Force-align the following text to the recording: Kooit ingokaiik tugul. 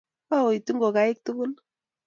Kooit 0.29 0.67
ingokaiik 0.71 1.19
tugul. 1.25 1.51